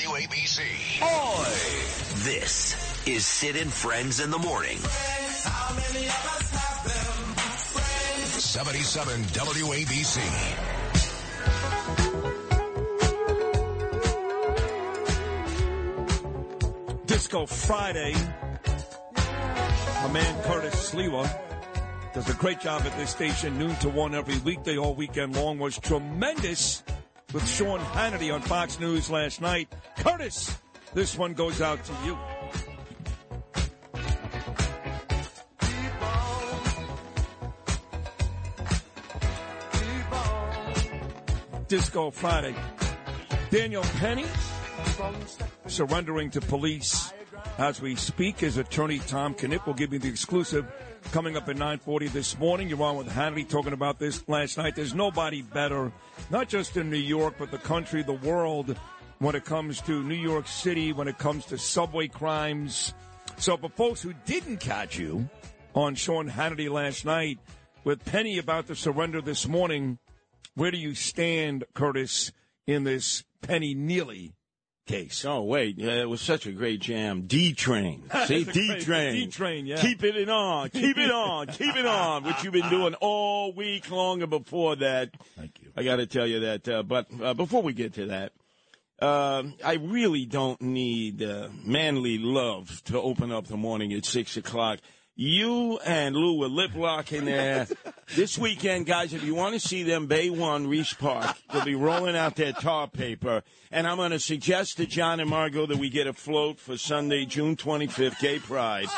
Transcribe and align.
WABC. 0.00 0.60
Oi! 1.02 1.44
This 2.24 3.06
is 3.06 3.26
Sid 3.26 3.56
and 3.56 3.70
Friends 3.70 4.20
in 4.20 4.30
the 4.30 4.38
Morning. 4.38 4.78
77 8.38 9.22
WABC. 9.24 10.20
Disco 17.06 17.44
Friday. 17.44 18.14
My 19.16 20.10
man 20.12 20.42
Curtis 20.44 20.92
Sliwa 20.92 21.30
does 22.14 22.30
a 22.30 22.34
great 22.34 22.60
job 22.60 22.82
at 22.82 22.96
this 22.96 23.10
station, 23.10 23.58
noon 23.58 23.76
to 23.76 23.90
one 23.90 24.14
every 24.14 24.38
weekday, 24.38 24.78
all 24.78 24.94
weekend 24.94 25.36
long. 25.36 25.58
Was 25.58 25.78
tremendous 25.78 26.82
with 27.32 27.46
Sean 27.48 27.80
Hannity 27.80 28.32
on 28.32 28.40
Fox 28.40 28.80
News 28.80 29.10
last 29.10 29.40
night. 29.40 29.68
Curtis, 29.98 30.56
this 30.94 31.16
one 31.16 31.34
goes 31.34 31.60
out 31.60 31.82
to 31.84 31.92
you. 32.04 32.18
Disco 41.68 42.10
Friday. 42.10 42.54
Daniel 43.50 43.84
Penny 43.98 44.26
surrendering 45.66 46.30
to 46.30 46.40
police 46.40 47.12
as 47.58 47.80
we 47.80 47.94
speak. 47.94 48.40
His 48.40 48.56
attorney 48.56 48.98
Tom 48.98 49.34
Kenniff 49.34 49.66
will 49.66 49.74
give 49.74 49.92
you 49.92 50.00
the 50.00 50.08
exclusive 50.08 50.66
coming 51.12 51.36
up 51.36 51.48
at 51.48 51.56
9:40 51.56 52.08
this 52.08 52.38
morning. 52.38 52.68
You're 52.68 52.82
on 52.82 52.96
with 52.96 53.08
Hannity 53.08 53.48
talking 53.48 53.72
about 53.72 54.00
this 54.00 54.28
last 54.28 54.58
night. 54.58 54.74
There's 54.74 54.94
nobody 54.94 55.42
better, 55.42 55.92
not 56.30 56.48
just 56.48 56.76
in 56.76 56.90
New 56.90 56.96
York, 56.96 57.34
but 57.38 57.50
the 57.50 57.58
country, 57.58 58.02
the 58.02 58.12
world, 58.12 58.76
when 59.18 59.34
it 59.34 59.44
comes 59.44 59.80
to 59.82 60.02
New 60.02 60.14
York 60.14 60.46
City, 60.46 60.92
when 60.92 61.08
it 61.08 61.18
comes 61.18 61.44
to 61.46 61.58
subway 61.58 62.08
crimes. 62.08 62.94
So, 63.36 63.56
for 63.56 63.68
folks 63.68 64.00
who 64.00 64.14
didn't 64.24 64.58
catch 64.58 64.98
you 64.98 65.28
on 65.74 65.94
Sean 65.94 66.28
Hannity 66.30 66.70
last 66.70 67.04
night 67.04 67.38
with 67.84 68.04
Penny 68.04 68.38
about 68.38 68.66
to 68.68 68.74
surrender 68.74 69.20
this 69.20 69.46
morning, 69.46 69.98
where 70.54 70.70
do 70.70 70.78
you 70.78 70.94
stand, 70.94 71.64
Curtis, 71.74 72.32
in 72.66 72.84
this 72.84 73.24
Penny 73.42 73.74
Neely 73.74 74.32
case? 74.90 75.24
Oh 75.24 75.42
wait, 75.42 75.78
yeah, 75.78 75.92
it 75.92 76.08
was 76.08 76.20
such 76.20 76.46
a 76.46 76.52
great 76.52 76.80
jam. 76.80 77.22
D 77.22 77.52
Train, 77.54 78.02
see 78.26 78.44
D 78.44 78.80
Train, 78.80 79.12
D 79.12 79.26
Train, 79.28 79.66
yeah. 79.66 79.76
Keep 79.76 80.02
it 80.04 80.28
on, 80.28 80.68
keep 80.70 80.98
it 80.98 81.10
on, 81.10 81.46
keep 81.46 81.76
it 81.76 81.86
on, 81.86 82.24
which 82.24 82.42
you've 82.42 82.52
been 82.52 82.68
doing 82.68 82.94
all 82.94 83.52
week 83.52 83.90
long 83.90 84.22
and 84.22 84.30
before 84.30 84.76
that. 84.76 85.10
Thank 85.36 85.60
you. 85.62 85.72
I 85.76 85.82
got 85.84 85.96
to 85.96 86.06
tell 86.06 86.26
you 86.26 86.40
that. 86.40 86.68
Uh, 86.68 86.82
but 86.82 87.06
uh, 87.22 87.34
before 87.34 87.62
we 87.62 87.72
get 87.72 87.94
to 87.94 88.06
that, 88.06 88.32
um 89.00 89.54
I 89.64 89.74
really 89.74 90.26
don't 90.26 90.60
need 90.60 91.22
uh, 91.22 91.48
manly 91.64 92.18
love 92.18 92.82
to 92.84 93.00
open 93.00 93.32
up 93.32 93.46
the 93.46 93.56
morning 93.56 93.92
at 93.92 94.04
six 94.04 94.36
o'clock. 94.36 94.80
You 95.22 95.78
and 95.80 96.16
Lou 96.16 96.38
were 96.38 96.48
lip 96.48 96.74
locking 96.74 97.26
there 97.26 97.66
this 98.16 98.38
weekend, 98.38 98.86
guys. 98.86 99.12
If 99.12 99.22
you 99.22 99.34
want 99.34 99.52
to 99.52 99.60
see 99.60 99.82
them, 99.82 100.06
Bay 100.06 100.30
One, 100.30 100.66
Riis 100.66 100.98
Park, 100.98 101.36
they'll 101.52 101.62
be 101.62 101.74
rolling 101.74 102.16
out 102.16 102.36
their 102.36 102.54
tar 102.54 102.88
paper. 102.88 103.42
And 103.70 103.86
I'm 103.86 103.98
going 103.98 104.12
to 104.12 104.18
suggest 104.18 104.78
to 104.78 104.86
John 104.86 105.20
and 105.20 105.28
Margot 105.28 105.66
that 105.66 105.76
we 105.76 105.90
get 105.90 106.06
a 106.06 106.14
float 106.14 106.58
for 106.58 106.78
Sunday, 106.78 107.26
June 107.26 107.54
25th, 107.54 108.18
Gay 108.18 108.38
Pride, 108.38 108.88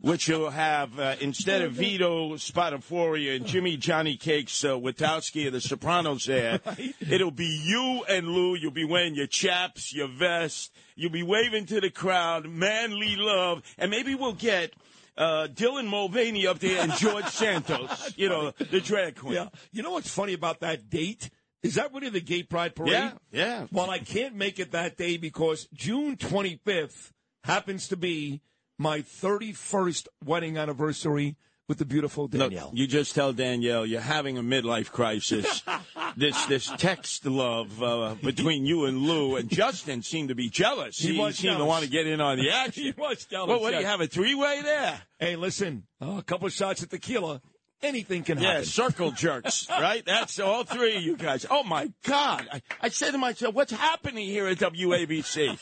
which 0.00 0.28
will 0.28 0.50
have 0.50 0.98
uh, 0.98 1.16
instead 1.20 1.62
of 1.62 1.72
Vito 1.72 2.34
Spataforia 2.34 3.36
and 3.36 3.46
Jimmy 3.46 3.76
Johnny 3.76 4.16
Cakes 4.16 4.64
uh, 4.64 4.70
Witowski 4.70 5.46
of 5.46 5.52
the 5.52 5.60
Sopranos 5.60 6.24
there, 6.24 6.60
it'll 7.00 7.30
be 7.30 7.60
you 7.64 8.04
and 8.08 8.28
Lou. 8.28 8.54
You'll 8.54 8.70
be 8.70 8.84
wearing 8.84 9.14
your 9.14 9.26
chaps, 9.26 9.94
your 9.94 10.08
vest. 10.08 10.72
You'll 10.96 11.10
be 11.10 11.22
waving 11.22 11.66
to 11.66 11.80
the 11.80 11.90
crowd, 11.90 12.48
manly 12.48 13.16
love, 13.16 13.62
and 13.78 13.90
maybe 13.90 14.14
we'll 14.14 14.32
get 14.32 14.72
uh, 15.16 15.48
Dylan 15.52 15.86
Mulvaney 15.86 16.46
up 16.46 16.58
there 16.58 16.82
and 16.82 16.92
George 16.94 17.26
Santos, 17.28 18.14
you 18.16 18.28
know, 18.28 18.52
the 18.52 18.80
drag 18.80 19.16
queen. 19.16 19.34
Yeah. 19.34 19.48
You 19.72 19.82
know 19.82 19.92
what's 19.92 20.10
funny 20.10 20.32
about 20.32 20.60
that 20.60 20.88
date? 20.88 21.30
Is 21.62 21.74
that 21.74 21.92
really 21.92 22.08
the 22.08 22.22
Gay 22.22 22.42
Pride 22.42 22.74
Parade? 22.74 22.92
Yeah, 22.92 23.12
yeah. 23.30 23.66
Well, 23.70 23.90
I 23.90 23.98
can't 23.98 24.34
make 24.34 24.58
it 24.58 24.72
that 24.72 24.96
day 24.96 25.18
because 25.18 25.68
June 25.74 26.16
25th 26.16 27.12
happens 27.44 27.88
to 27.88 27.96
be 27.96 28.40
my 28.80 29.02
31st 29.02 30.08
wedding 30.24 30.56
anniversary 30.56 31.36
with 31.68 31.76
the 31.76 31.84
beautiful 31.84 32.24
Look, 32.24 32.32
Danielle. 32.32 32.70
you 32.72 32.86
just 32.86 33.14
tell 33.14 33.34
Danielle 33.34 33.84
you're 33.84 34.00
having 34.00 34.38
a 34.38 34.42
midlife 34.42 34.90
crisis. 34.90 35.62
this 36.16 36.46
this 36.46 36.72
text 36.78 37.26
love 37.26 37.82
uh, 37.82 38.14
between 38.22 38.64
you 38.64 38.86
and 38.86 38.96
Lou 38.96 39.36
and 39.36 39.50
Justin 39.50 40.00
seemed 40.02 40.30
to 40.30 40.34
be 40.34 40.48
jealous. 40.48 40.98
He 40.98 41.18
was 41.18 41.36
seemed 41.36 41.58
to 41.58 41.64
want 41.66 41.84
to 41.84 41.90
get 41.90 42.06
in 42.06 42.22
on 42.22 42.38
the 42.38 42.50
action. 42.54 42.84
he 42.84 42.94
was 42.96 43.26
jealous. 43.26 43.48
Well, 43.50 43.60
what 43.60 43.72
do 43.72 43.80
you 43.80 43.86
have 43.86 44.00
a 44.00 44.06
three 44.06 44.34
way 44.34 44.62
there? 44.62 45.02
Hey, 45.18 45.36
listen, 45.36 45.84
uh, 46.00 46.16
a 46.18 46.22
couple 46.22 46.46
of 46.46 46.52
shots 46.54 46.82
of 46.82 46.88
tequila, 46.88 47.42
anything 47.82 48.22
can 48.22 48.38
happen. 48.38 48.58
Yeah, 48.58 48.62
circle 48.64 49.10
jerks, 49.16 49.66
right? 49.70 50.04
That's 50.04 50.38
all 50.38 50.64
three 50.64 50.96
of 50.96 51.02
you 51.02 51.16
guys. 51.16 51.46
Oh 51.50 51.62
my 51.62 51.92
God! 52.04 52.46
I, 52.52 52.62
I 52.80 52.88
said 52.88 53.12
to 53.12 53.18
myself, 53.18 53.54
"What's 53.54 53.72
happening 53.72 54.26
here 54.26 54.46
at 54.48 54.58
WABC?" 54.58 55.58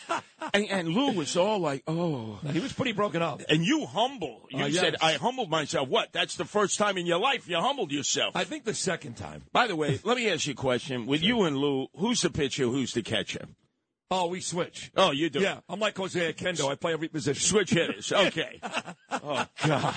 and, 0.55 0.69
and 0.71 0.89
Lou 0.89 1.13
was 1.13 1.37
all 1.37 1.59
like, 1.59 1.83
"Oh." 1.87 2.39
He 2.53 2.61
was 2.61 2.73
pretty 2.73 2.93
broken 2.93 3.23
up. 3.23 3.43
And 3.49 3.65
you 3.65 3.87
humble. 3.87 4.47
You 4.51 4.65
Uh, 4.65 4.67
yes. 4.67 4.81
said, 4.81 4.97
I 5.03 5.13
humbled 5.15 5.51
myself. 5.51 5.89
What? 5.89 6.13
That's 6.13 6.37
the 6.37 6.45
first 6.45 6.79
time 6.79 6.97
in 6.99 7.07
your 7.07 7.19
life 7.19 7.49
you 7.49 7.57
humbled 7.59 7.93
yourself. 7.93 8.35
I 8.37 8.45
think 8.45 8.65
the 8.65 8.75
second 8.75 9.17
time. 9.17 9.43
By 9.53 9.67
the 9.67 9.77
way, 9.77 9.99
let 10.05 10.17
me 10.17 10.31
ask 10.31 10.47
you 10.47 10.53
a 10.53 10.57
question. 10.57 11.07
With 11.07 11.23
you 11.23 11.43
and 11.43 11.57
Lou, 11.57 11.89
who's 11.97 12.23
the 12.23 12.31
pitcher, 12.31 12.65
who's 12.65 12.93
the 12.93 13.03
catcher? 13.03 13.47
Oh, 14.11 14.29
we 14.29 14.41
switch. 14.41 14.91
Oh, 14.97 15.11
you 15.11 15.29
do? 15.29 15.41
Yeah, 15.41 15.59
I'm 15.69 15.81
like 15.81 15.95
Jose 15.99 16.33
Oquendo. 16.33 16.71
I 16.71 16.77
play 16.77 16.95
every 16.95 17.09
position. 17.09 17.43
Switch 17.47 17.71
hitters. 17.71 18.11
Okay. 18.11 18.59
oh, 19.11 19.47
God. 19.67 19.95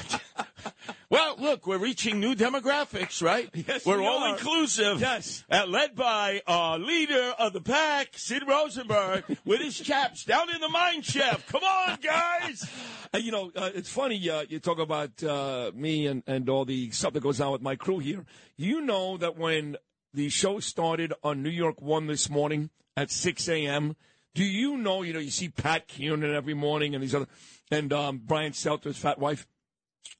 Well, 1.11 1.35
look, 1.37 1.67
we're 1.67 1.77
reaching 1.77 2.21
new 2.21 2.35
demographics, 2.35 3.21
right? 3.21 3.49
Yes, 3.67 3.85
we're 3.85 3.99
we 3.99 4.07
all 4.07 4.19
are. 4.19 4.29
inclusive. 4.29 5.01
Yes. 5.01 5.43
Uh, 5.51 5.65
led 5.67 5.93
by 5.93 6.41
our 6.47 6.79
leader 6.79 7.33
of 7.37 7.51
the 7.51 7.59
pack, 7.59 8.17
Sid 8.17 8.43
Rosenberg, 8.47 9.25
with 9.45 9.59
his 9.59 9.77
chaps 9.77 10.23
down 10.23 10.49
in 10.49 10.61
the 10.61 10.69
mine 10.69 11.01
shaft. 11.01 11.47
Come 11.47 11.63
on, 11.63 11.99
guys. 12.01 12.65
Uh, 13.13 13.17
you 13.17 13.29
know, 13.29 13.51
uh, 13.57 13.69
it's 13.75 13.91
funny 13.91 14.29
uh, 14.29 14.45
you 14.47 14.57
talk 14.57 14.79
about 14.79 15.21
uh, 15.21 15.69
me 15.75 16.07
and, 16.07 16.23
and 16.27 16.47
all 16.47 16.63
the 16.63 16.89
stuff 16.91 17.11
that 17.11 17.19
goes 17.19 17.41
on 17.41 17.51
with 17.51 17.61
my 17.61 17.75
crew 17.75 17.99
here. 17.99 18.23
You 18.55 18.79
know 18.79 19.17
that 19.17 19.37
when 19.37 19.75
the 20.13 20.29
show 20.29 20.61
started 20.61 21.11
on 21.21 21.43
New 21.43 21.49
York 21.49 21.81
One 21.81 22.07
this 22.07 22.29
morning 22.29 22.69
at 22.95 23.11
6 23.11 23.49
a.m., 23.49 23.97
do 24.33 24.45
you 24.45 24.77
know, 24.77 25.01
you 25.01 25.11
know, 25.11 25.19
you 25.19 25.29
see 25.29 25.49
Pat 25.49 25.89
Kiernan 25.89 26.33
every 26.33 26.53
morning 26.53 26.95
and 26.95 27.03
these 27.03 27.13
other, 27.13 27.27
and 27.69 27.91
um, 27.91 28.21
Brian 28.23 28.53
Seltzer's 28.53 28.97
fat 28.97 29.19
wife. 29.19 29.45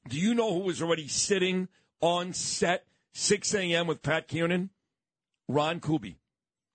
Do 0.08 0.18
you 0.18 0.34
know 0.34 0.52
who 0.52 0.60
was 0.60 0.82
already 0.82 1.08
sitting 1.08 1.68
on 2.00 2.32
set 2.32 2.84
6 3.14 3.54
a.m. 3.54 3.86
with 3.86 4.02
Pat 4.02 4.28
Kiernan? 4.28 4.70
Ron 5.48 5.80
Kuby. 5.80 6.16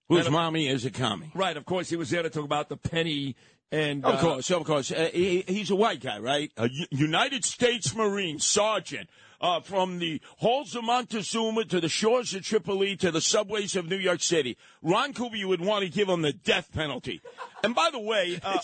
Whose 0.10 0.26
And- 0.26 0.34
mommy 0.34 0.68
is 0.68 0.86
a 0.86 0.92
commie? 0.92 1.32
Right, 1.36 1.58
of 1.58 1.66
course, 1.66 1.90
he 1.90 1.96
was 1.96 2.10
there 2.10 2.24
to 2.24 2.30
talk 2.30 2.46
about 2.46 2.70
the 2.70 2.78
penny 2.78 3.36
and. 3.72 4.06
Of 4.06 4.16
uh, 4.16 4.22
course, 4.22 4.52
of 4.52 4.64
course. 4.64 4.92
Uh, 4.92 5.10
he, 5.14 5.44
he's 5.48 5.70
a 5.72 5.76
white 5.76 6.00
guy, 6.00 6.20
right? 6.20 6.52
A 6.58 6.70
U- 6.70 6.86
United 6.92 7.44
States 7.44 7.94
Marine 7.96 8.40
sergeant. 8.40 9.10
Uh, 9.40 9.60
from 9.60 10.00
the 10.00 10.20
halls 10.38 10.76
of 10.76 10.84
Montezuma 10.84 11.64
to 11.66 11.80
the 11.80 11.88
shores 11.88 12.34
of 12.34 12.42
Tripoli 12.42 12.96
to 12.96 13.12
the 13.12 13.22
subways 13.22 13.76
of 13.76 13.88
New 13.88 13.98
York 13.98 14.20
City, 14.20 14.58
Ron 14.82 15.14
Kuby 15.14 15.46
would 15.46 15.62
want 15.62 15.84
to 15.84 15.90
give 15.92 16.10
him 16.10 16.24
the 16.24 16.34
death 16.34 16.72
penalty. 16.74 17.22
And 17.64 17.76
by 17.76 17.90
the 17.92 18.00
way, 18.00 18.40
uh, 18.44 18.58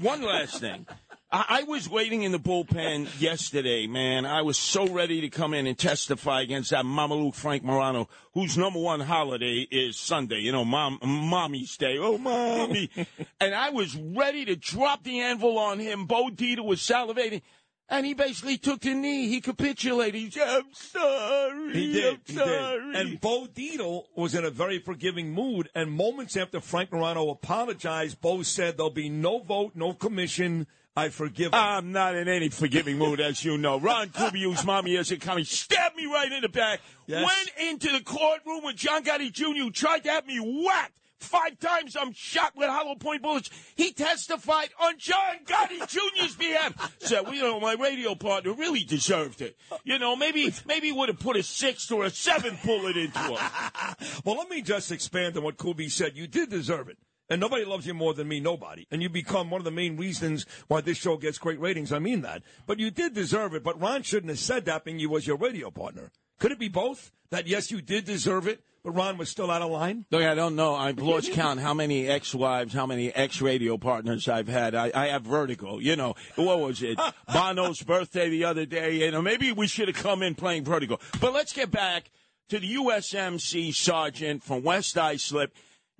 one 0.00 0.22
last 0.22 0.60
thing. 0.60 0.86
I, 1.30 1.44
I 1.48 1.62
was 1.64 1.88
waiting 1.88 2.22
in 2.22 2.32
the 2.32 2.38
bullpen 2.38 3.20
yesterday, 3.20 3.86
man. 3.86 4.26
I 4.26 4.42
was 4.42 4.56
so 4.56 4.86
ready 4.86 5.20
to 5.22 5.28
come 5.28 5.54
in 5.54 5.66
and 5.66 5.76
testify 5.76 6.42
against 6.42 6.70
that 6.70 6.84
Mameluke 6.84 7.34
Frank 7.34 7.64
Morano, 7.64 8.08
whose 8.34 8.56
number 8.56 8.78
one 8.78 9.00
holiday 9.00 9.66
is 9.70 9.96
Sunday. 9.98 10.38
You 10.40 10.52
know, 10.52 10.64
mom, 10.64 10.98
mommy's 11.02 11.76
day. 11.76 11.98
Oh, 11.98 12.18
mommy. 12.18 12.90
and 13.40 13.54
I 13.54 13.70
was 13.70 13.96
ready 13.96 14.44
to 14.44 14.56
drop 14.56 15.02
the 15.04 15.20
anvil 15.20 15.58
on 15.58 15.78
him. 15.78 16.06
Bo 16.06 16.28
Dietl 16.28 16.64
was 16.64 16.80
salivating. 16.80 17.42
And 17.86 18.06
he 18.06 18.14
basically 18.14 18.56
took 18.56 18.80
the 18.80 18.94
knee. 18.94 19.28
He 19.28 19.42
capitulated. 19.42 20.14
He 20.14 20.30
said, 20.30 20.48
I'm 20.48 20.72
sorry. 20.72 21.74
He 21.74 21.92
did. 21.92 22.14
I'm 22.28 22.34
sorry. 22.34 22.92
did. 22.92 22.96
And 22.96 23.20
Bo 23.20 23.46
Dietl 23.46 24.04
was 24.16 24.34
in 24.34 24.44
a 24.44 24.50
very 24.50 24.78
forgiving 24.78 25.32
mood. 25.32 25.68
And 25.74 25.92
moments 25.92 26.36
after 26.36 26.60
Frank 26.60 26.92
Morano 26.92 27.28
apologized, 27.28 28.22
Bo 28.22 28.42
said 28.42 28.78
there'll 28.78 28.90
be 28.90 29.10
no 29.10 29.40
vote, 29.40 29.72
no 29.74 29.92
commission. 29.92 30.66
I 30.96 31.08
forgive. 31.08 31.52
him." 31.52 31.54
I'm 31.54 31.92
not 31.92 32.14
in 32.14 32.28
any 32.28 32.48
forgiving 32.48 32.98
mood, 32.98 33.20
as 33.20 33.44
you 33.44 33.58
know. 33.58 33.78
Ron 33.78 34.08
Kuby's 34.08 34.64
mommy 34.64 34.96
as 34.96 35.10
a 35.10 35.16
commie 35.16 35.44
stabbed 35.44 35.96
me 35.96 36.06
right 36.06 36.30
in 36.30 36.42
the 36.42 36.48
back. 36.48 36.80
Yes. 37.06 37.24
Went 37.24 37.70
into 37.70 37.92
the 37.92 38.02
courtroom 38.02 38.64
with 38.64 38.76
John 38.76 39.04
Gotti 39.04 39.32
Jr. 39.32 39.44
who 39.44 39.70
tried 39.70 40.04
to 40.04 40.10
have 40.10 40.26
me 40.26 40.38
whacked. 40.38 41.00
Five 41.18 41.58
times 41.58 41.96
I'm 41.98 42.12
shot 42.12 42.52
with 42.54 42.68
hollow 42.68 42.96
point 42.96 43.22
bullets. 43.22 43.48
He 43.76 43.92
testified 43.92 44.68
on 44.78 44.98
John 44.98 45.36
Gotti 45.46 45.88
Jr.'s 45.88 46.34
behalf. 46.34 46.92
Said, 46.98 47.22
well, 47.22 47.34
you 47.34 47.42
know, 47.42 47.58
my 47.60 47.74
radio 47.74 48.14
partner 48.14 48.52
really 48.52 48.84
deserved 48.84 49.40
it. 49.40 49.56
You 49.84 49.98
know, 49.98 50.16
maybe 50.16 50.52
maybe 50.66 50.92
would 50.92 51.08
have 51.08 51.18
put 51.18 51.36
a 51.36 51.42
sixth 51.42 51.90
or 51.90 52.04
a 52.04 52.10
seventh 52.10 52.62
bullet 52.62 52.96
into 52.98 53.18
him. 53.18 53.38
well, 54.24 54.36
let 54.36 54.50
me 54.50 54.60
just 54.60 54.92
expand 54.92 55.36
on 55.38 55.44
what 55.44 55.56
Kuby 55.56 55.88
said. 55.88 56.14
You 56.14 56.26
did 56.26 56.50
deserve 56.50 56.88
it. 56.88 56.98
And 57.34 57.40
nobody 57.40 57.64
loves 57.64 57.84
you 57.84 57.94
more 57.94 58.14
than 58.14 58.28
me, 58.28 58.38
nobody. 58.38 58.86
And 58.92 59.02
you 59.02 59.08
become 59.08 59.50
one 59.50 59.60
of 59.60 59.64
the 59.64 59.72
main 59.72 59.96
reasons 59.96 60.46
why 60.68 60.82
this 60.82 60.98
show 60.98 61.16
gets 61.16 61.36
great 61.36 61.58
ratings. 61.58 61.90
I 61.92 61.98
mean 61.98 62.20
that. 62.20 62.44
But 62.64 62.78
you 62.78 62.92
did 62.92 63.12
deserve 63.12 63.54
it. 63.56 63.64
But 63.64 63.80
Ron 63.80 64.04
shouldn't 64.04 64.30
have 64.30 64.38
said 64.38 64.66
that 64.66 64.84
being 64.84 65.00
you 65.00 65.10
was 65.10 65.26
your 65.26 65.36
radio 65.36 65.72
partner. 65.72 66.12
Could 66.38 66.52
it 66.52 66.60
be 66.60 66.68
both? 66.68 67.10
That 67.30 67.48
yes, 67.48 67.72
you 67.72 67.82
did 67.82 68.04
deserve 68.04 68.46
it, 68.46 68.62
but 68.84 68.92
Ron 68.92 69.18
was 69.18 69.30
still 69.30 69.50
out 69.50 69.62
of 69.62 69.72
line? 69.72 70.06
Look, 70.12 70.22
I 70.22 70.36
don't 70.36 70.54
know. 70.54 70.76
I've 70.76 71.00
lost 71.00 71.32
count 71.32 71.58
how 71.58 71.74
many 71.74 72.06
ex-wives, 72.06 72.72
how 72.72 72.86
many 72.86 73.12
ex-radio 73.12 73.78
partners 73.78 74.28
I've 74.28 74.46
had. 74.46 74.76
I, 74.76 74.92
I 74.94 75.08
have 75.08 75.22
vertigo. 75.22 75.80
You 75.80 75.96
know, 75.96 76.14
what 76.36 76.60
was 76.60 76.84
it? 76.84 77.00
Bono's 77.32 77.82
birthday 77.82 78.28
the 78.28 78.44
other 78.44 78.64
day. 78.64 79.04
You 79.04 79.10
know, 79.10 79.22
maybe 79.22 79.50
we 79.50 79.66
should 79.66 79.88
have 79.88 79.96
come 79.96 80.22
in 80.22 80.36
playing 80.36 80.62
vertigo. 80.62 81.00
But 81.20 81.32
let's 81.32 81.52
get 81.52 81.72
back 81.72 82.12
to 82.50 82.60
the 82.60 82.76
USMC 82.76 83.74
sergeant 83.74 84.44
from 84.44 84.62
West 84.62 84.96
Islip. 84.96 85.52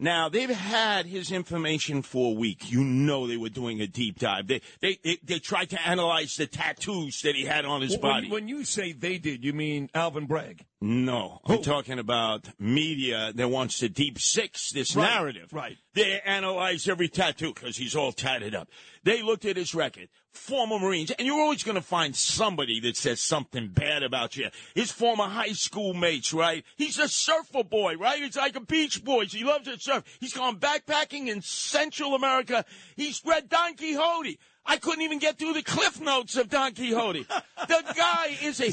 Now 0.05 0.29
they've 0.29 0.51
had 0.51 1.07
his 1.07 1.33
information 1.33 2.03
for 2.03 2.33
a 2.33 2.35
week. 2.35 2.71
You 2.71 2.85
know 2.85 3.27
they 3.27 3.39
were 3.39 3.49
doing 3.49 3.81
a 3.81 3.87
deep 3.87 4.19
dive. 4.19 4.47
They 4.49 4.61
they 4.81 4.99
they, 5.03 5.19
they 5.25 5.39
tried 5.39 5.71
to 5.71 5.81
analyze 5.89 6.37
the 6.37 6.47
tattoos 6.47 7.23
that 7.23 7.35
he 7.35 7.47
had 7.47 7.65
on 7.65 7.81
his 7.81 7.93
When- 7.93 8.01
body. 8.01 8.31
When 8.31 8.47
you 8.47 8.65
say 8.65 8.93
they 8.93 9.17
did, 9.17 9.43
you 9.43 9.55
mean 9.55 9.89
Alvin 9.95 10.27
Bragg? 10.27 10.67
No, 10.87 11.41
I'm 11.47 11.63
talking 11.63 11.99
about 11.99 12.47
media 12.59 13.33
that 13.35 13.49
wants 13.49 13.79
to 13.79 13.89
deep 13.89 14.19
six 14.19 14.71
this 14.71 14.95
Right, 14.95 15.09
narrative. 15.09 15.51
right. 15.51 15.79
They 15.95 16.21
analyze 16.21 16.87
every 16.87 17.09
tattoo 17.09 17.55
because 17.55 17.79
he's 17.79 17.97
all 17.97 18.13
tatted 18.13 18.55
up. 18.55 18.69
They 19.03 19.23
looked 19.23 19.47
at 19.47 19.57
his 19.57 19.75
record, 19.75 20.11
former 20.31 20.79
Marines, 20.79 21.11
and 21.13 21.25
you're 21.27 21.41
always 21.41 21.63
going 21.63 21.77
to 21.77 21.81
find 21.81 22.15
somebody 22.15 22.81
that 22.81 22.99
says 22.99 23.23
something 23.23 23.69
bad 23.69 24.03
about 24.03 24.37
you. 24.37 24.51
His 24.75 24.93
former 24.93 25.25
high 25.25 25.53
school 25.53 25.95
mates, 25.95 26.35
right? 26.35 26.63
He's 26.77 26.99
a 26.99 27.09
surfer 27.09 27.65
boy, 27.65 27.95
right? 27.97 28.23
He's 28.23 28.37
like 28.37 28.55
a 28.55 28.61
beach 28.61 29.03
boy. 29.03 29.25
He 29.25 29.43
loves 29.43 29.65
to 29.67 29.81
surf. 29.81 30.05
He's 30.21 30.35
gone 30.35 30.59
backpacking 30.61 31.29
in 31.29 31.41
Central 31.41 32.15
America. 32.15 32.63
He's 32.95 33.23
read 33.25 33.49
Don 33.49 33.75
Quixote. 33.75 34.39
I 34.67 34.77
couldn't 34.79 35.03
even 35.03 35.19
get 35.19 35.39
through 35.39 35.53
the 35.53 35.63
cliff 35.63 36.01
notes 36.01 36.37
of 36.37 36.49
Don 36.49 36.75
Quixote. 36.75 37.27
the 37.69 37.95
guy 37.95 38.37
is 38.43 38.61
a 38.61 38.73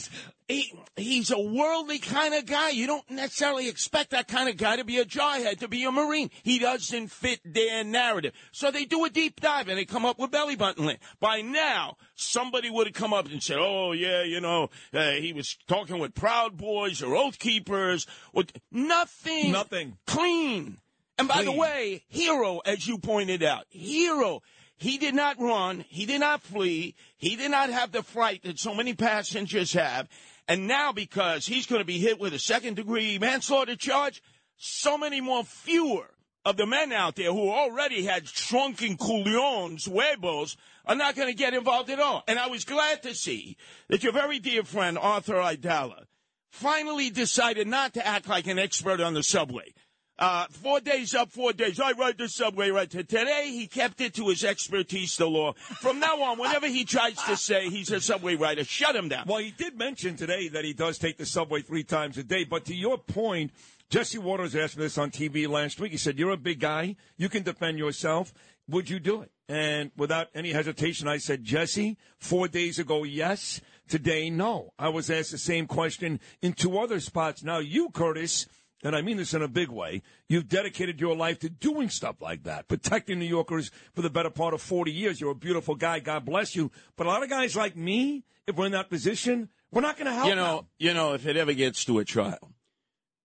he, 0.52 0.74
he's 0.96 1.32
a 1.32 1.40
worldly 1.40 2.00
kind 2.00 2.34
of 2.34 2.46
guy. 2.46 2.70
You 2.70 2.88
don't 2.88 3.10
necessarily 3.10 3.70
expect 3.70 4.12
that 4.12 4.28
kind 4.28 4.50
of 4.50 4.58
guy 4.58 4.76
to 4.76 4.84
be 4.84 4.98
a 4.98 5.06
jarhead, 5.06 5.60
to 5.60 5.68
be 5.68 5.84
a 5.84 5.92
Marine. 5.92 6.30
He 6.44 6.60
doesn't 6.60 7.08
fit 7.08 7.40
their 7.46 7.84
narrative. 7.84 8.34
So 8.52 8.72
they 8.72 8.86
do 8.86 9.06
a 9.06 9.10
deep 9.10 9.40
dive 9.40 9.70
and 9.70 9.78
they 9.78 9.86
come 9.86 10.06
up 10.06 10.20
with 10.20 10.32
belly 10.32 10.56
button 10.56 10.86
lint. 10.86 11.00
By 11.20 11.42
now, 11.42 11.98
somebody 12.16 12.70
would 12.70 12.88
have 12.88 12.96
come 12.96 13.14
up 13.14 13.30
and 13.30 13.42
said, 13.42 13.58
oh, 13.60 13.94
yeah, 13.94 14.24
you 14.24 14.42
know, 14.42 14.70
uh, 14.94 15.12
he 15.12 15.34
was 15.34 15.58
talking 15.68 16.00
with 16.00 16.14
Proud 16.14 16.58
Boys 16.58 17.02
or 17.02 17.16
Oath 17.16 17.40
Keepers. 17.40 18.06
Or, 18.34 18.44
nothing. 18.72 19.52
Nothing. 19.52 19.98
Clean. 20.06 20.78
And 21.18 21.28
by 21.28 21.44
the 21.44 21.52
way, 21.52 22.04
hero, 22.08 22.60
as 22.66 22.88
you 22.88 22.98
pointed 22.98 23.44
out, 23.44 23.66
hero. 23.70 24.42
He 24.82 24.98
did 24.98 25.14
not 25.14 25.40
run. 25.40 25.86
He 25.90 26.08
did 26.08 26.22
not 26.22 26.42
flee. 26.42 26.96
He 27.18 27.36
did 27.36 27.52
not 27.52 27.70
have 27.70 27.92
the 27.92 28.02
fright 28.02 28.42
that 28.42 28.58
so 28.58 28.74
many 28.74 28.96
passengers 28.96 29.74
have. 29.74 30.10
And 30.48 30.68
now, 30.68 30.92
because 30.92 31.46
he's 31.46 31.68
going 31.68 31.82
to 31.82 31.86
be 31.86 32.00
hit 32.00 32.20
with 32.20 32.34
a 32.34 32.40
second 32.40 32.78
degree 32.78 33.20
manslaughter 33.20 33.76
charge, 33.76 34.24
so 34.58 34.98
many 34.98 35.22
more 35.22 35.44
fewer 35.44 36.10
of 36.44 36.58
the 36.58 36.66
men 36.66 36.92
out 36.92 37.16
there 37.16 37.32
who 37.32 37.52
already 37.52 38.06
had 38.06 38.28
shrunken 38.28 38.98
culiones, 38.98 39.88
huevos, 39.88 40.58
are 40.88 40.96
not 40.96 41.16
going 41.16 41.28
to 41.28 41.36
get 41.36 41.54
involved 41.54 41.92
at 41.92 42.00
all. 42.00 42.24
And 42.28 42.40
I 42.40 42.48
was 42.48 42.66
glad 42.66 43.04
to 43.04 43.14
see 43.14 43.58
that 43.90 44.02
your 44.02 44.14
very 44.14 44.40
dear 44.40 44.64
friend, 44.64 44.98
Arthur 44.98 45.36
Aidala, 45.36 46.06
finally 46.50 47.12
decided 47.12 47.68
not 47.68 47.94
to 47.94 48.08
act 48.08 48.28
like 48.28 48.48
an 48.48 48.58
expert 48.58 49.00
on 49.00 49.14
the 49.14 49.22
subway. 49.22 49.76
Uh, 50.20 50.46
four 50.52 50.80
days 50.80 51.16
up, 51.16 51.32
four 51.32 51.52
days. 51.52 51.80
I 51.80 51.94
ride 51.94 52.18
the 52.18 52.30
subway 52.30 52.70
right 52.70 52.90
to 52.92 53.04
today. 53.04 53.50
He 53.52 53.66
kept 53.66 54.02
it 54.02 54.14
to 54.16 54.28
his 54.28 54.44
expertise, 54.44 55.18
the 55.18 55.28
law. 55.28 55.54
From 55.54 56.00
now 56.00 56.22
on, 56.22 56.38
whenever 56.38 56.68
he 56.68 56.86
tries 56.86 57.16
to 57.24 57.36
say 57.36 57.70
he's 57.70 57.92
a 57.92 58.00
subway 58.00 58.36
rider, 58.36 58.64
shut 58.64 58.96
him 58.96 59.10
down. 59.10 59.26
Well, 59.28 59.40
he 59.40 59.52
did 59.52 59.78
mention 59.78 60.16
today 60.16 60.48
that 60.50 60.64
he 60.64 60.74
does 60.74 61.00
take 61.00 61.18
the 61.18 61.26
subway 61.26 61.62
three 61.62 61.84
times 61.84 62.20
a 62.20 62.24
day. 62.24 62.44
But 62.44 62.66
to 62.66 62.76
your 62.76 63.00
point, 63.00 63.52
Jesse 63.90 64.20
Watters 64.20 64.56
asked 64.56 64.78
me 64.78 64.84
this 64.84 64.98
on 64.98 65.10
TV 65.10 65.50
last 65.50 65.80
week. 65.80 65.92
He 65.92 65.98
said, 65.98 66.20
You're 66.20 66.32
a 66.32 66.38
big 66.38 66.60
guy. 66.60 66.98
You 67.18 67.28
can 67.28 67.44
defend 67.44 67.80
yourself. 67.80 68.34
Would 68.70 68.90
you 68.90 69.00
do 69.00 69.22
it? 69.22 69.32
And 69.50 69.92
without 69.98 70.28
any 70.34 70.52
hesitation, 70.52 71.08
I 71.08 71.18
said, 71.18 71.44
Jesse, 71.44 71.98
four 72.20 72.48
days 72.48 72.80
ago, 72.80 73.04
yes. 73.04 73.60
Today, 73.90 74.30
no. 74.30 74.72
I 74.80 74.88
was 74.88 75.10
asked 75.10 75.32
the 75.32 75.38
same 75.38 75.68
question 75.68 76.22
in 76.42 76.54
two 76.54 76.80
other 76.80 77.02
spots. 77.02 77.44
Now, 77.44 77.60
you, 77.60 77.90
Curtis, 77.90 78.48
and 78.84 78.96
I 78.96 79.02
mean 79.02 79.18
this 79.18 79.34
in 79.34 79.42
a 79.42 79.48
big 79.48 79.70
way, 79.70 80.02
you've 80.28 80.48
dedicated 80.48 81.00
your 81.00 81.16
life 81.16 81.40
to 81.40 81.50
doing 81.50 81.90
stuff 81.90 82.22
like 82.22 82.44
that, 82.44 82.68
protecting 82.68 83.20
New 83.20 83.26
Yorkers 83.26 83.72
for 83.94 84.02
the 84.02 84.10
better 84.10 84.30
part 84.30 84.54
of 84.54 84.62
40 84.62 84.92
years. 84.92 85.22
You're 85.22 85.32
a 85.32 85.36
beautiful 85.36 85.76
guy. 85.76 86.00
God 86.00 86.26
bless 86.26 86.56
you. 86.56 86.72
But 86.96 87.08
a 87.08 87.10
lot 87.10 87.24
of 87.24 87.30
guys 87.30 87.56
like 87.56 87.76
me, 87.76 88.24
if 88.48 88.56
we're 88.56 88.66
in 88.66 88.72
that 88.72 88.90
position, 88.90 89.50
we're 89.72 89.82
not 89.82 89.98
going 89.98 90.08
to 90.08 90.14
help 90.14 90.28
you 90.28 90.36
know, 90.36 90.58
them. 90.58 90.66
you 90.80 90.94
know, 90.94 91.14
if 91.14 91.26
it 91.26 91.38
ever 91.38 91.54
gets 91.54 91.86
to 91.86 92.00
a 92.00 92.06
trial, 92.06 92.54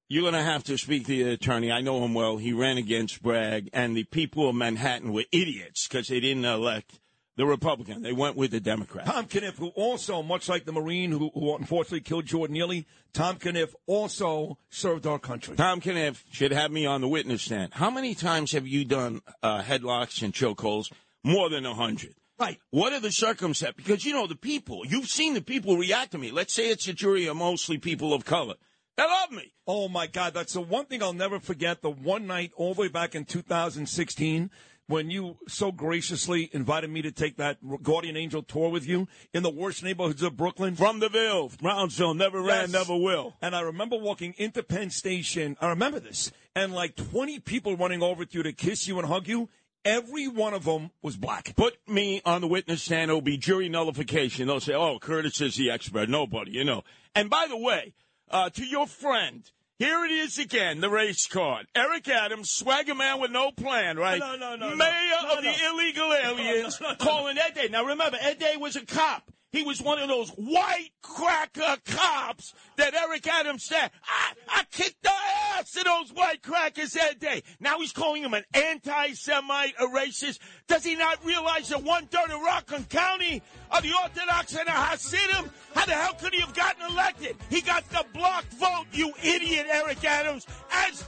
you're 0.08 0.23
going 0.23 0.35
to 0.35 0.43
have 0.43 0.64
to 0.64 0.79
speak 0.79 1.06
to 1.06 1.25
the 1.25 1.32
attorney. 1.32 1.73
I 1.73 1.81
know 1.81 2.05
him 2.05 2.14
well. 2.14 2.37
He 2.37 2.53
ran 2.53 2.76
against 2.76 3.23
Bragg, 3.23 3.70
and 3.73 3.97
the 3.97 4.05
people 4.05 4.49
of 4.49 4.55
Manhattan 4.55 5.12
were 5.12 5.25
idiots 5.32 5.88
because 5.88 6.08
they 6.08 6.20
didn't 6.20 6.44
elect 6.44 7.00
the 7.36 7.46
Republican. 7.46 8.02
They 8.02 8.12
went 8.12 8.36
with 8.36 8.50
the 8.50 8.60
Democrat. 8.60 9.06
Tom 9.06 9.26
Kenniff, 9.26 9.58
who 9.58 9.68
also, 9.68 10.22
much 10.22 10.48
like 10.48 10.64
the 10.64 10.72
Marine 10.72 11.12
who, 11.12 11.30
who 11.34 11.54
unfortunately 11.54 12.00
killed 12.00 12.26
Jordan 12.26 12.54
Neely, 12.54 12.86
Tom 13.12 13.36
Kenniff 13.36 13.74
also 13.86 14.58
served 14.70 15.06
our 15.06 15.18
country. 15.18 15.56
Tom 15.56 15.80
Kenniff 15.80 16.24
should 16.30 16.52
have 16.52 16.70
me 16.70 16.86
on 16.86 17.00
the 17.00 17.08
witness 17.08 17.42
stand. 17.42 17.74
How 17.74 17.90
many 17.90 18.14
times 18.14 18.52
have 18.52 18.66
you 18.66 18.84
done 18.84 19.20
uh, 19.42 19.62
headlocks 19.62 20.22
and 20.22 20.32
chokeholds? 20.32 20.90
More 21.22 21.50
than 21.50 21.66
a 21.66 21.74
hundred. 21.74 22.14
Right. 22.38 22.58
What 22.70 22.92
are 22.92 23.00
the 23.00 23.10
circumstances? 23.10 23.74
Because 23.76 24.04
you 24.04 24.12
know 24.12 24.26
the 24.26 24.36
people. 24.36 24.82
You've 24.86 25.08
seen 25.08 25.34
the 25.34 25.40
people 25.40 25.76
react 25.76 26.12
to 26.12 26.18
me. 26.18 26.30
Let's 26.30 26.52
say 26.52 26.68
it's 26.68 26.86
a 26.86 26.92
jury 26.92 27.26
of 27.26 27.36
mostly 27.36 27.78
people 27.78 28.12
of 28.12 28.24
color. 28.24 28.54
They 28.96 29.02
love 29.02 29.30
me. 29.30 29.52
Oh 29.66 29.88
my 29.88 30.06
God, 30.06 30.34
that's 30.34 30.54
the 30.54 30.60
one 30.60 30.86
thing 30.86 31.02
I'll 31.02 31.12
never 31.12 31.40
forget. 31.40 31.82
The 31.82 31.90
one 31.90 32.26
night, 32.26 32.52
all 32.56 32.74
the 32.74 32.82
way 32.82 32.88
back 32.88 33.14
in 33.14 33.24
2016, 33.24 34.50
when 34.88 35.10
you 35.10 35.36
so 35.48 35.72
graciously 35.72 36.48
invited 36.52 36.90
me 36.90 37.02
to 37.02 37.10
take 37.10 37.36
that 37.36 37.58
Guardian 37.82 38.16
Angel 38.16 38.42
tour 38.42 38.70
with 38.70 38.86
you 38.86 39.08
in 39.32 39.42
the 39.42 39.50
worst 39.50 39.82
neighborhoods 39.82 40.22
of 40.22 40.36
Brooklyn. 40.36 40.76
From 40.76 41.00
the 41.00 41.08
Ville, 41.08 41.50
Brownsville, 41.60 42.14
never 42.14 42.40
ran, 42.40 42.70
never 42.70 42.96
will. 42.96 43.34
And 43.42 43.54
I 43.54 43.60
remember 43.60 43.96
walking 43.96 44.34
into 44.38 44.62
Penn 44.62 44.90
Station. 44.90 45.56
I 45.60 45.68
remember 45.68 46.00
this, 46.00 46.30
and 46.54 46.72
like 46.72 46.96
20 46.96 47.40
people 47.40 47.76
running 47.76 48.02
over 48.02 48.24
to 48.24 48.38
you 48.38 48.42
to 48.44 48.52
kiss 48.52 48.86
you 48.86 48.98
and 48.98 49.08
hug 49.08 49.28
you. 49.28 49.48
Every 49.84 50.26
one 50.26 50.52
of 50.52 50.64
them 50.64 50.90
was 51.00 51.16
black. 51.16 51.54
Put 51.54 51.76
me 51.86 52.20
on 52.24 52.40
the 52.40 52.48
witness 52.48 52.82
stand. 52.82 53.08
It'll 53.08 53.20
be 53.20 53.36
jury 53.36 53.69
nullification. 53.69 54.48
They'll 54.48 54.58
say, 54.58 54.74
oh, 54.74 54.98
Curtis 54.98 55.40
is 55.40 55.55
the 55.55 55.70
expert. 55.70 56.08
Nobody, 56.08 56.50
you 56.50 56.64
know. 56.64 56.82
And 57.14 57.31
by 57.31 57.46
the 57.48 57.56
way, 57.56 57.94
uh, 58.28 58.50
to 58.50 58.64
your 58.64 58.88
friend, 58.88 59.48
here 59.78 60.04
it 60.04 60.10
is 60.10 60.38
again, 60.38 60.80
the 60.80 60.88
race 60.90 61.26
card. 61.26 61.66
Eric 61.74 62.08
Adams, 62.08 62.50
swagger 62.50 62.94
man 62.94 63.20
with 63.20 63.30
no 63.30 63.50
plan, 63.50 63.98
right? 63.98 64.18
No, 64.18 64.36
no, 64.36 64.56
no. 64.56 64.74
Mayor 64.74 64.88
No, 65.22 65.32
of 65.38 65.44
no. 65.44 65.50
the 65.52 65.66
illegal 65.70 66.12
aliens, 66.12 66.80
calling 66.98 67.36
Ed 67.38 67.54
Day. 67.54 67.68
Now 67.68 67.84
remember, 67.84 68.16
Ed 68.20 68.38
Day 68.38 68.56
was 68.56 68.76
a 68.76 68.84
cop. 68.86 69.22
He 69.56 69.63
was 69.63 69.81
one 69.81 69.98
of 69.98 70.08
those 70.08 70.29
white 70.31 70.91
cracker 71.03 71.77
cops 71.86 72.53
that 72.77 72.93
Eric 72.93 73.27
Adams 73.27 73.65
said, 73.65 73.91
I, 74.05 74.32
I 74.48 74.65
kicked 74.70 75.03
the 75.03 75.10
ass 75.55 75.75
of 75.77 75.84
those 75.84 76.13
white 76.13 76.43
crackers 76.43 76.93
that 76.93 77.19
day. 77.19 77.43
Now 77.58 77.79
he's 77.81 77.93
calling 77.93 78.22
him 78.22 78.34
an 78.34 78.44
anti-Semite, 78.53 79.75
a 79.81 79.86
racist. 79.86 80.41
Does 80.69 80.84
he 80.84 80.94
not 80.94 81.25
realize 81.25 81.70
that 81.70 81.82
one 81.82 82.06
third 82.06 82.31
of 82.31 82.43
Rockland 82.43 82.91
County 82.91 83.41
are 83.70 83.81
the 83.81 83.94
Orthodox 84.03 84.55
and 84.55 84.67
the 84.67 84.72
Hasidim? 84.72 85.51
How 85.75 85.86
the 85.86 85.93
hell 85.93 86.15
could 86.20 86.34
he 86.34 86.41
have 86.41 86.55
gotten 86.55 86.91
elected? 86.91 87.36
He 87.48 87.63
got 87.63 87.89
the 87.89 88.05
blocked 88.13 88.53
vote, 88.55 88.84
you 88.93 89.13
idiot, 89.25 89.67
Eric 89.70 90.05
Adams, 90.05 90.46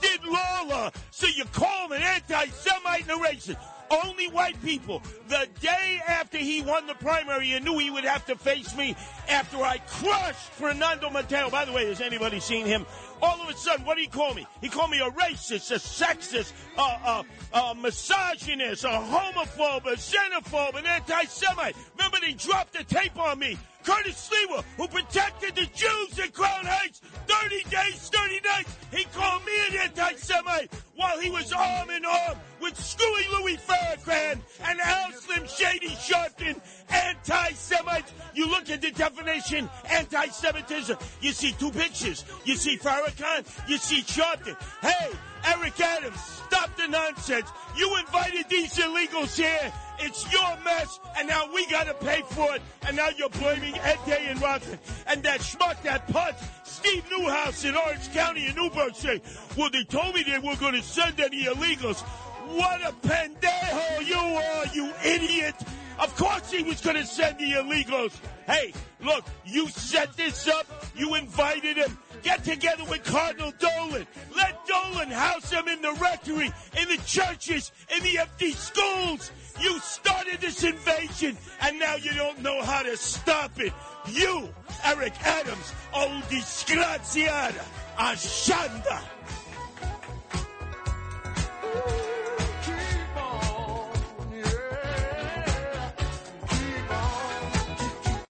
did 0.01 0.25
Lawler. 0.25 0.91
So 1.11 1.27
you 1.27 1.45
call 1.47 1.87
him 1.87 1.93
an 1.93 2.03
anti-Semite 2.03 3.03
and 3.03 3.11
a 3.11 3.25
racist. 3.25 3.57
Only 3.91 4.29
white 4.29 4.63
people. 4.63 5.03
The 5.29 5.49
day 5.61 6.01
after 6.07 6.37
he 6.37 6.61
won 6.61 6.87
the 6.87 6.95
primary, 6.95 7.49
you 7.49 7.61
knew 7.61 7.79
he 7.79 7.91
would 7.91 8.05
have 8.05 8.27
to 8.27 8.37
face 8.37 8.77
me 8.77 8.95
after 9.31 9.57
I 9.59 9.79
crushed 9.79 10.51
Fernando 10.53 11.09
Mateo. 11.09 11.49
By 11.49 11.65
the 11.65 11.73
way, 11.73 11.87
has 11.87 12.03
anybody 12.03 12.39
seen 12.39 12.67
him? 12.67 12.85
All 13.23 13.41
of 13.41 13.49
a 13.49 13.57
sudden, 13.57 13.87
what 13.87 13.97
did 13.97 14.03
he 14.03 14.09
call 14.09 14.35
me? 14.35 14.47
He 14.61 14.69
called 14.69 14.91
me 14.91 15.01
a 15.01 15.11
racist, 15.11 15.71
a 15.71 15.79
sexist, 15.79 16.53
a, 16.77 16.83
a, 16.83 17.25
a 17.59 17.75
misogynist, 17.75 18.85
a 18.85 18.89
homophobe, 18.89 19.87
a 19.87 19.97
xenophobe, 19.97 20.79
an 20.79 20.85
anti-Semite. 20.85 21.75
Remember, 21.97 22.19
they 22.21 22.35
dropped 22.35 22.75
the 22.75 22.85
tape 22.85 23.19
on 23.19 23.39
me. 23.39 23.57
Curtis 23.89 24.31
Sliwa, 24.31 24.63
who 24.77 24.87
protected 24.89 25.55
the 25.57 25.67
Jews 25.75 26.19
in 26.19 26.31
Crown 26.31 26.65
Heights, 26.65 27.01
30 27.27 27.63
days, 27.71 28.11
30 28.13 28.41
nights, 28.45 28.77
he 28.93 29.05
called 29.05 29.45
me 29.45 29.53
an 29.71 29.89
anti-Semite 29.89 30.71
while 30.95 31.19
he 31.19 31.31
was 31.31 31.53
arm 31.53 31.91
in 31.91 32.05
arm 32.05 32.39
with 32.61 32.79
Screwy 32.79 33.25
Louis 33.33 33.57
Farrakhan 33.57 34.41
and 34.65 34.81
Al 34.81 35.13
Slim 35.13 35.47
Shady 35.47 35.89
Sharpton, 35.89 36.61
anti-Semites. 36.91 38.13
You 38.35 38.49
look 38.49 38.69
Second, 38.69 38.83
the 38.83 38.91
definition, 38.91 39.71
anti-Semitism. 39.89 40.99
You 41.23 41.33
see 41.33 41.53
two 41.53 41.71
pictures. 41.71 42.27
You 42.45 42.55
see 42.55 42.77
Farrakhan. 42.77 43.47
You 43.67 43.79
see 43.79 44.03
Sharpton. 44.03 44.57
Hey, 44.83 45.11
Eric 45.47 45.81
Adams, 45.81 46.21
stop 46.21 46.77
the 46.77 46.89
nonsense. 46.89 47.49
You 47.77 47.97
invited 47.97 48.49
these 48.49 48.75
illegals 48.75 49.37
here. 49.37 49.73
It's 50.01 50.31
your 50.33 50.57
mess, 50.65 51.01
and 51.17 51.29
now 51.29 51.53
we 51.53 51.67
gotta 51.67 51.95
pay 51.95 52.23
for 52.31 52.55
it. 52.55 52.63
And 52.87 52.97
now 52.97 53.09
you're 53.17 53.29
blaming 53.31 53.75
Ed 53.79 53.99
Day 54.07 54.27
and 54.29 54.41
Rockland. 54.41 54.79
And 55.07 55.23
that 55.25 55.41
schmuck, 55.41 55.83
that 55.83 56.07
punch, 56.09 56.37
Steve 56.65 57.05
Neuhaus 57.11 57.69
in 57.69 57.77
Orange 57.77 58.13
County 58.13 58.47
in 58.47 58.55
Newburgh 58.55 58.95
say, 58.95 59.21
well, 59.57 59.71
they 59.71 59.85
told 59.85 60.15
me 60.15 60.23
they 60.23 60.39
were 60.39 60.57
gonna 60.57 60.83
send 60.83 61.21
any 61.21 61.45
illegals. 61.45 62.01
What 62.49 62.81
a 62.81 62.93
pendejo 63.07 64.07
you 64.07 64.17
are, 64.17 64.67
you 64.73 64.93
idiot! 65.05 65.55
Of 65.99 66.15
course 66.17 66.51
he 66.51 66.63
was 66.63 66.81
going 66.81 66.97
to 66.97 67.05
send 67.05 67.39
the 67.39 67.53
illegals. 67.53 68.13
Hey, 68.47 68.73
look, 69.03 69.25
you 69.45 69.69
set 69.69 70.17
this 70.17 70.47
up. 70.47 70.67
You 70.97 71.17
invited 71.17 71.77
him. 71.77 71.99
Get 72.23 72.45
together 72.45 72.85
with 72.85 73.05
Cardinal 73.05 73.53
Dolan. 73.59 74.07
Let 74.37 74.67
Dolan 74.67 75.11
house 75.11 75.51
them 75.51 75.69
in 75.69 75.81
the 75.83 75.93
rectory, 75.95 76.53
in 76.81 76.89
the 76.89 77.01
churches, 77.07 77.73
in 77.95 78.03
the 78.03 78.19
empty 78.19 78.53
schools. 78.53 79.31
You 79.61 79.79
started 79.81 80.41
this 80.41 80.63
invasion, 80.63 81.37
and 81.61 81.79
now 81.79 81.97
you 81.97 82.13
don't 82.15 82.43
know 82.43 82.63
how 82.63 82.83
to 82.83 82.97
stop 82.97 83.59
it. 83.61 83.73
You, 84.09 84.49
Eric 84.85 85.15
Adams, 85.25 85.73
oh 85.95 86.23
disgraziata, 86.29 87.65
ashanda. 87.97 89.03